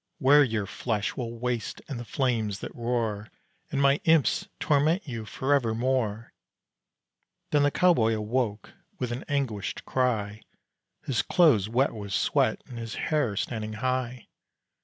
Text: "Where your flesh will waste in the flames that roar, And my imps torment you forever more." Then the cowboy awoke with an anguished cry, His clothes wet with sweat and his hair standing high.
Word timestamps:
"Where 0.17 0.43
your 0.43 0.65
flesh 0.65 1.15
will 1.15 1.37
waste 1.37 1.79
in 1.87 1.97
the 1.97 2.03
flames 2.05 2.57
that 2.61 2.73
roar, 2.73 3.27
And 3.69 3.79
my 3.79 3.97
imps 4.05 4.47
torment 4.59 5.07
you 5.07 5.25
forever 5.25 5.75
more." 5.75 6.33
Then 7.51 7.61
the 7.61 7.69
cowboy 7.69 8.15
awoke 8.15 8.73
with 8.97 9.11
an 9.11 9.23
anguished 9.27 9.85
cry, 9.85 10.41
His 11.05 11.21
clothes 11.21 11.69
wet 11.69 11.93
with 11.93 12.13
sweat 12.13 12.63
and 12.65 12.79
his 12.79 12.95
hair 12.95 13.37
standing 13.37 13.73
high. 13.73 14.25